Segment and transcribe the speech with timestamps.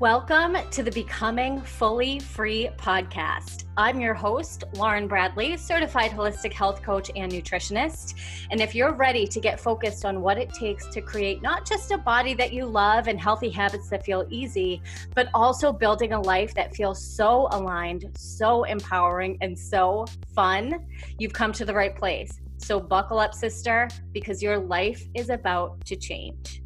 [0.00, 3.62] Welcome to the Becoming Fully Free podcast.
[3.76, 8.14] I'm your host, Lauren Bradley, certified holistic health coach and nutritionist.
[8.50, 11.92] And if you're ready to get focused on what it takes to create not just
[11.92, 14.82] a body that you love and healthy habits that feel easy,
[15.14, 20.84] but also building a life that feels so aligned, so empowering, and so fun,
[21.20, 22.40] you've come to the right place.
[22.56, 26.63] So buckle up, sister, because your life is about to change.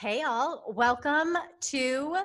[0.00, 0.62] Hey, all.
[0.76, 2.18] Welcome to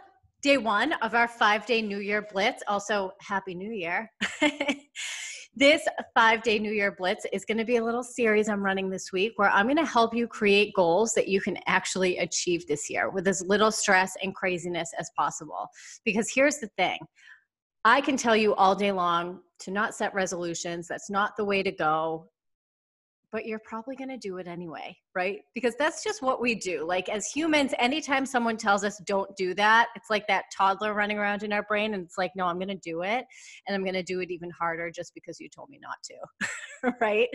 [0.43, 2.61] day one of our five day New Year Blitz.
[2.67, 4.11] Also, Happy New Year.
[5.55, 5.81] this
[6.13, 9.11] five day New Year Blitz is going to be a little series I'm running this
[9.11, 12.91] week where I'm going to help you create goals that you can actually achieve this
[12.91, 15.67] year with as little stress and craziness as possible.
[16.05, 16.99] Because here's the thing
[17.85, 20.87] I can tell you all day long to not set resolutions.
[20.87, 22.29] That's not the way to go
[23.33, 25.39] but you're probably going to do it anyway, right?
[25.55, 26.85] Because that's just what we do.
[26.87, 31.17] Like as humans, anytime someone tells us don't do that, it's like that toddler running
[31.17, 33.25] around in our brain and it's like, no, I'm going to do it
[33.67, 36.93] and I'm going to do it even harder just because you told me not to,
[37.01, 37.27] right?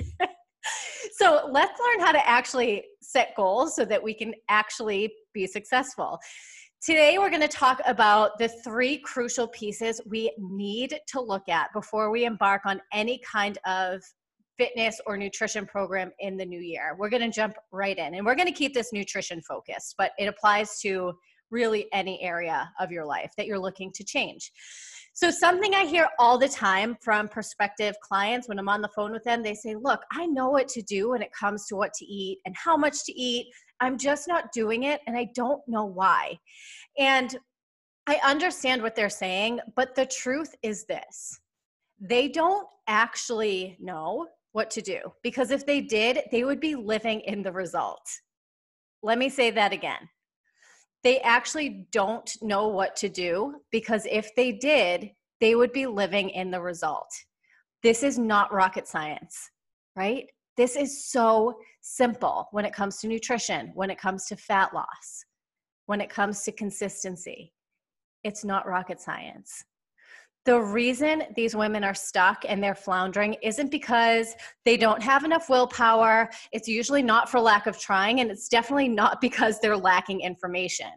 [1.16, 6.20] so let's learn how to actually set goals so that we can actually be successful.
[6.80, 11.72] Today, we're going to talk about the three crucial pieces we need to look at
[11.72, 14.00] before we embark on any kind of
[14.58, 16.96] fitness or nutrition program in the new year.
[16.98, 20.12] We're going to jump right in and we're going to keep this nutrition focused, but
[20.18, 21.12] it applies to
[21.50, 24.52] really any area of your life that you're looking to change.
[25.14, 29.10] So, something I hear all the time from prospective clients when I'm on the phone
[29.10, 31.92] with them, they say, Look, I know what to do when it comes to what
[31.94, 33.46] to eat and how much to eat.
[33.80, 36.38] I'm just not doing it and I don't know why.
[36.98, 37.36] And
[38.06, 41.40] I understand what they're saying, but the truth is this
[42.00, 47.20] they don't actually know what to do because if they did, they would be living
[47.20, 48.06] in the result.
[49.02, 50.08] Let me say that again.
[51.04, 56.30] They actually don't know what to do because if they did, they would be living
[56.30, 57.08] in the result.
[57.82, 59.50] This is not rocket science,
[59.94, 60.26] right?
[60.56, 65.24] This is so simple when it comes to nutrition, when it comes to fat loss,
[65.86, 67.52] when it comes to consistency.
[68.24, 69.64] It's not rocket science
[70.48, 75.50] the reason these women are stuck and they're floundering isn't because they don't have enough
[75.50, 76.30] willpower.
[76.52, 80.88] It's usually not for lack of trying, and it's definitely not because they're lacking information.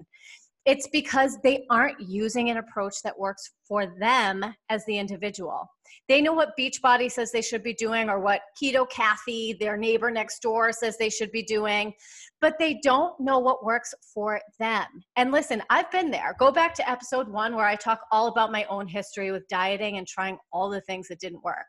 [0.65, 5.67] It's because they aren't using an approach that works for them as the individual.
[6.07, 10.11] They know what Beachbody says they should be doing or what Keto Kathy, their neighbor
[10.11, 11.93] next door, says they should be doing,
[12.41, 14.85] but they don't know what works for them.
[15.15, 16.35] And listen, I've been there.
[16.39, 19.97] Go back to episode one where I talk all about my own history with dieting
[19.97, 21.67] and trying all the things that didn't work.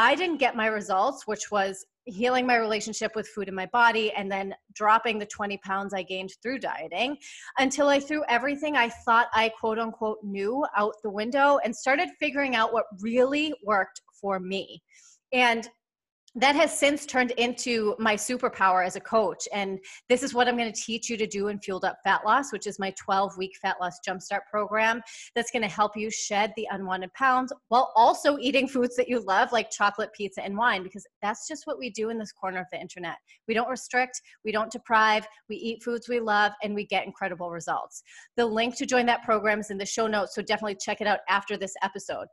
[0.00, 4.10] I didn't get my results, which was healing my relationship with food in my body
[4.12, 7.18] and then dropping the 20 pounds I gained through dieting
[7.58, 12.08] until I threw everything I thought I quote unquote knew out the window and started
[12.18, 14.82] figuring out what really worked for me.
[15.34, 15.68] And
[16.36, 19.48] that has since turned into my superpower as a coach.
[19.52, 22.24] And this is what I'm going to teach you to do in Fueled Up Fat
[22.24, 25.02] Loss, which is my 12 week fat loss jumpstart program
[25.34, 29.20] that's going to help you shed the unwanted pounds while also eating foods that you
[29.20, 32.60] love, like chocolate, pizza, and wine, because that's just what we do in this corner
[32.60, 33.16] of the internet.
[33.48, 37.50] We don't restrict, we don't deprive, we eat foods we love, and we get incredible
[37.50, 38.04] results.
[38.36, 41.08] The link to join that program is in the show notes, so definitely check it
[41.08, 42.26] out after this episode.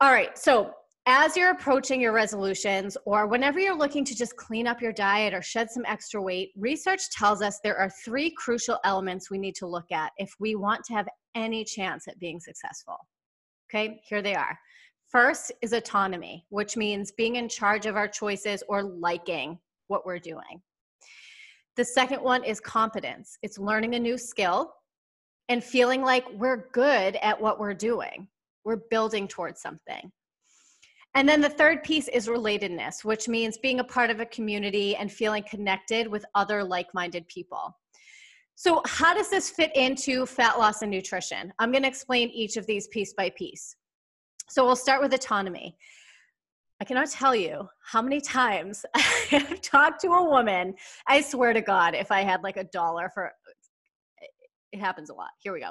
[0.00, 0.72] All right, so
[1.06, 5.34] as you're approaching your resolutions or whenever you're looking to just clean up your diet
[5.34, 9.54] or shed some extra weight, research tells us there are three crucial elements we need
[9.56, 12.96] to look at if we want to have any chance at being successful.
[13.68, 14.58] Okay, here they are.
[15.10, 20.18] First is autonomy, which means being in charge of our choices or liking what we're
[20.18, 20.62] doing.
[21.76, 24.72] The second one is competence, it's learning a new skill
[25.50, 28.28] and feeling like we're good at what we're doing.
[28.64, 30.10] We're building towards something.
[31.16, 34.96] And then the third piece is relatedness, which means being a part of a community
[34.96, 37.76] and feeling connected with other like minded people.
[38.56, 41.52] So, how does this fit into fat loss and nutrition?
[41.58, 43.76] I'm going to explain each of these piece by piece.
[44.48, 45.76] So, we'll start with autonomy.
[46.80, 48.84] I cannot tell you how many times
[49.32, 50.74] I've talked to a woman.
[51.06, 53.32] I swear to God, if I had like a dollar for
[54.72, 55.30] it happens a lot.
[55.38, 55.70] Here we go.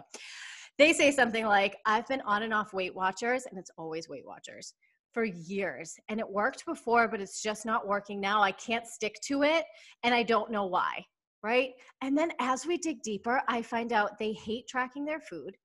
[0.78, 4.26] They say something like, I've been on and off Weight Watchers, and it's always Weight
[4.26, 4.74] Watchers
[5.14, 9.16] for years and it worked before but it's just not working now i can't stick
[9.24, 9.66] to it
[10.04, 11.04] and i don't know why
[11.44, 11.72] right
[12.02, 15.56] and then as we dig deeper i find out they hate tracking their food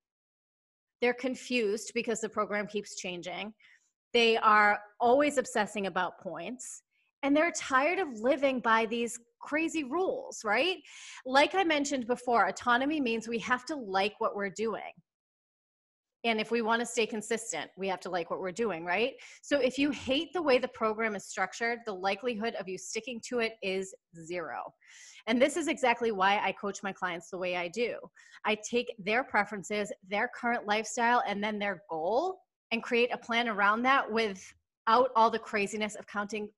[1.00, 3.52] they're confused because the program keeps changing
[4.12, 6.82] they are always obsessing about points
[7.22, 10.78] and they're tired of living by these crazy rules, right?
[11.26, 14.92] Like I mentioned before, autonomy means we have to like what we're doing.
[16.24, 19.12] And if we want to stay consistent, we have to like what we're doing, right?
[19.42, 23.20] So if you hate the way the program is structured, the likelihood of you sticking
[23.28, 23.94] to it is
[24.24, 24.62] zero.
[25.28, 27.96] And this is exactly why I coach my clients the way I do.
[28.44, 32.40] I take their preferences, their current lifestyle, and then their goal
[32.72, 36.48] and create a plan around that without all the craziness of counting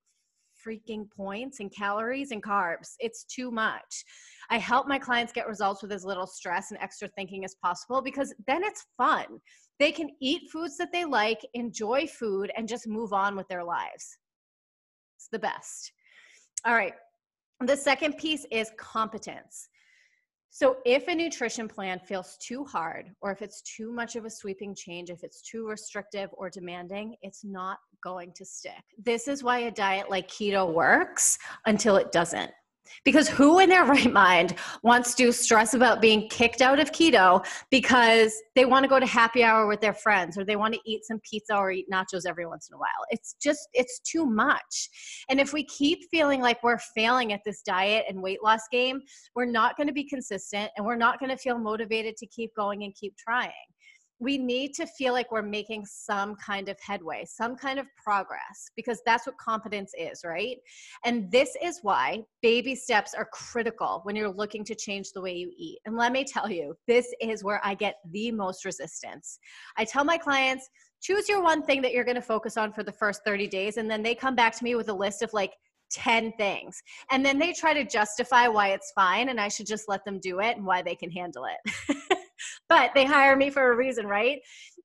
[0.66, 2.94] freaking points and calories and carbs.
[2.98, 4.04] It's too much.
[4.50, 8.02] I help my clients get results with as little stress and extra thinking as possible
[8.02, 9.26] because then it's fun.
[9.78, 13.64] They can eat foods that they like, enjoy food, and just move on with their
[13.64, 14.18] lives.
[15.16, 15.92] It's the best.
[16.66, 16.94] All right.
[17.60, 19.68] The second piece is competence.
[20.52, 24.30] So, if a nutrition plan feels too hard, or if it's too much of a
[24.30, 28.82] sweeping change, if it's too restrictive or demanding, it's not going to stick.
[28.98, 32.50] This is why a diet like keto works until it doesn't.
[33.04, 37.44] Because who in their right mind wants to stress about being kicked out of keto
[37.70, 40.80] because they want to go to happy hour with their friends or they want to
[40.84, 43.06] eat some pizza or eat nachos every once in a while?
[43.10, 44.90] It's just, it's too much.
[45.28, 49.00] And if we keep feeling like we're failing at this diet and weight loss game,
[49.34, 52.54] we're not going to be consistent and we're not going to feel motivated to keep
[52.54, 53.50] going and keep trying
[54.20, 58.70] we need to feel like we're making some kind of headway, some kind of progress,
[58.76, 60.58] because that's what competence is, right?
[61.04, 65.34] And this is why baby steps are critical when you're looking to change the way
[65.34, 65.78] you eat.
[65.86, 69.38] And let me tell you, this is where I get the most resistance.
[69.78, 70.68] I tell my clients,
[71.00, 73.90] choose your one thing that you're to focus on for the first 30 days, and
[73.90, 75.54] then they come back to me with a list of like,
[75.92, 76.80] 10 things.
[77.10, 80.20] And then they try to justify why it's fine and I should just let them
[80.20, 81.98] do it and why they can handle it.
[82.68, 84.40] but they hire me for a reason, right?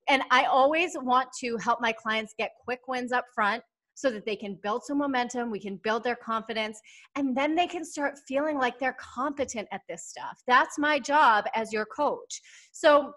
[0.08, 3.64] And I always want to help my clients get quick wins up front
[3.96, 6.80] so that they can build some momentum, we can build their confidence,
[7.16, 10.42] and then they can start feeling like they're competent at this stuff.
[10.48, 12.42] That's my job as your coach.
[12.72, 13.14] So,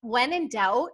[0.00, 0.90] when in doubt,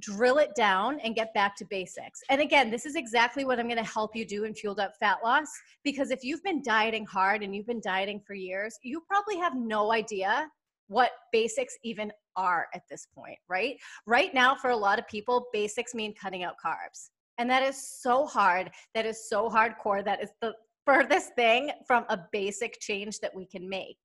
[0.00, 2.20] drill it down and get back to basics.
[2.28, 4.92] And again, this is exactly what I'm going to help you do in Fueled Up
[5.00, 5.48] Fat Loss
[5.84, 9.56] because if you've been dieting hard and you've been dieting for years, you probably have
[9.56, 10.48] no idea
[10.88, 13.76] what basics even are at this point, right?
[14.06, 17.10] Right now, for a lot of people, basics mean cutting out carbs.
[17.38, 18.70] And that is so hard.
[18.94, 20.04] That is so hardcore.
[20.04, 20.54] That is the
[20.84, 23.98] furthest thing from a basic change that we can make.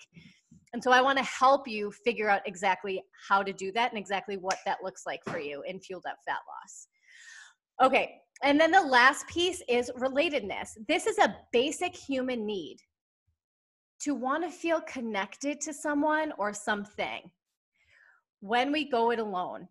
[0.74, 4.00] And so I want to help you figure out exactly how to do that and
[4.00, 6.88] exactly what that looks like for you in fueled up fat loss.
[7.84, 10.70] Okay, and then the last piece is relatedness.
[10.88, 12.78] This is a basic human need
[14.04, 17.30] to want to feel connected to someone or something
[18.42, 19.68] when we go it alone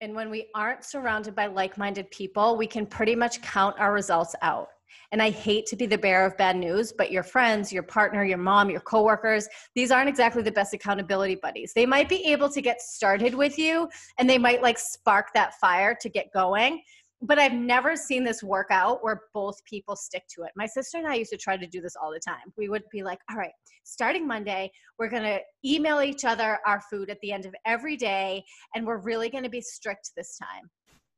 [0.00, 3.92] and when we aren't surrounded by like minded people, we can pretty much count our
[3.92, 4.68] results out.
[5.12, 8.24] And I hate to be the bearer of bad news, but your friends, your partner,
[8.24, 11.72] your mom, your coworkers, these aren't exactly the best accountability buddies.
[11.72, 15.54] They might be able to get started with you and they might like spark that
[15.54, 16.82] fire to get going,
[17.26, 20.50] but I've never seen this work out where both people stick to it.
[20.56, 22.52] My sister and I used to try to do this all the time.
[22.58, 23.52] We would be like, all right,
[23.84, 27.96] starting Monday, we're going to email each other our food at the end of every
[27.96, 28.44] day,
[28.74, 30.70] and we're really going to be strict this time.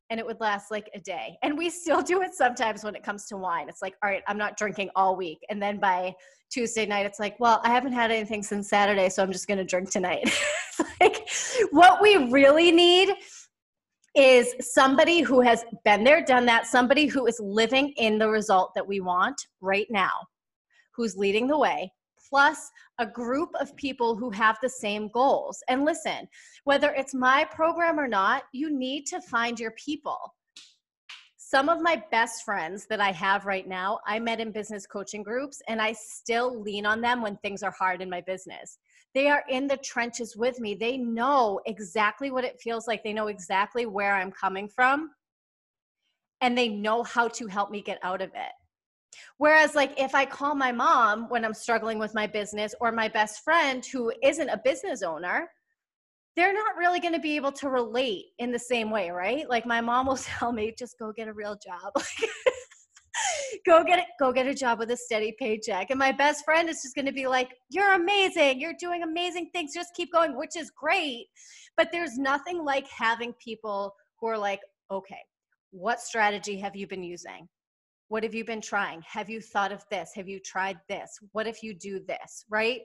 [0.09, 1.37] And it would last like a day.
[1.43, 3.69] And we still do it sometimes when it comes to wine.
[3.69, 5.39] It's like, all right, I'm not drinking all week.
[5.51, 6.15] And then by
[6.49, 9.59] Tuesday night, it's like, well, I haven't had anything since Saturday, so I'm just going
[9.59, 10.31] to drink tonight.
[11.01, 11.29] like,
[11.73, 13.13] what we really need
[14.17, 18.73] is somebody who has been there, done that, somebody who is living in the result
[18.75, 20.13] that we want right now,
[20.95, 21.93] who's leading the way,
[22.29, 25.63] plus a group of people who have the same goals.
[25.69, 26.27] And listen,
[26.65, 30.19] whether it's my program or not, you need to find your people.
[31.37, 35.23] Some of my best friends that I have right now, I met in business coaching
[35.23, 38.79] groups, and I still lean on them when things are hard in my business
[39.17, 40.75] they are in the trenches with me.
[40.75, 43.03] They know exactly what it feels like.
[43.03, 45.11] They know exactly where I'm coming from
[46.43, 48.53] and they know how to help me get out of it.
[49.39, 53.09] Whereas, like, if I call my mom when I'm struggling with my business or my
[53.09, 55.49] best friend who isn't a business owner,
[56.37, 59.49] they're not really going to be able to relate in the same way, right?
[59.49, 61.95] Like, my mom will tell me, just go get a real job.
[63.65, 65.91] go get it go get a job with a steady paycheck.
[65.91, 68.61] And my best friend is just going to be like you're amazing.
[68.61, 69.73] You're doing amazing things.
[69.75, 71.27] Just keep going which is great.
[71.77, 74.61] But there's nothing like having people who are like
[74.91, 75.21] okay
[75.71, 77.49] what strategy have you been using?
[78.09, 79.03] What have you been trying?
[79.07, 80.13] Have you thought of this?
[80.15, 81.19] Have you tried this?
[81.33, 82.45] What if you do this?
[82.49, 82.81] Right?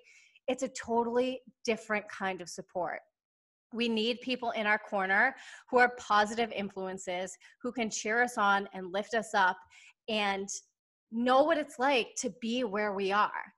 [0.47, 2.99] It's a totally different kind of support.
[3.73, 5.33] We need people in our corner
[5.69, 9.57] who are positive influences who can cheer us on and lift us up
[10.10, 10.48] and
[11.12, 13.53] know what it's like to be where we are.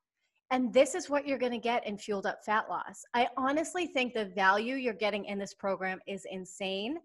[0.52, 3.06] And this is what you're going to get in Fueled Up Fat Loss.
[3.14, 6.98] I honestly think the value you're getting in this program is insane.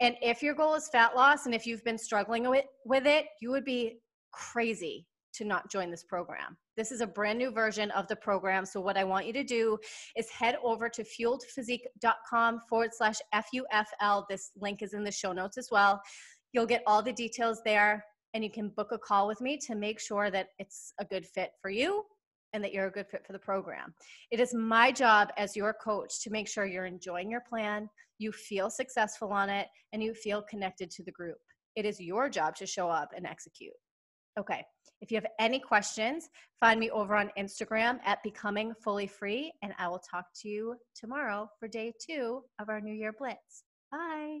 [0.00, 3.26] And if your goal is fat loss and if you've been struggling with, with it,
[3.40, 3.98] you would be
[4.32, 6.56] crazy to not join this program.
[6.76, 8.64] This is a brand new version of the program.
[8.64, 9.78] So, what I want you to do
[10.16, 14.24] is head over to fueledphysique.com forward slash FUFL.
[14.28, 16.00] This link is in the show notes as well.
[16.52, 18.04] You'll get all the details there,
[18.34, 21.26] and you can book a call with me to make sure that it's a good
[21.26, 22.04] fit for you
[22.52, 23.94] and that you're a good fit for the program.
[24.30, 28.32] It is my job as your coach to make sure you're enjoying your plan, you
[28.32, 31.38] feel successful on it, and you feel connected to the group.
[31.76, 33.74] It is your job to show up and execute.
[34.38, 34.64] Okay.
[35.00, 39.72] If you have any questions, find me over on Instagram at Becoming Fully Free, and
[39.78, 43.62] I will talk to you tomorrow for day two of our New Year Blitz.
[43.92, 44.40] Bye.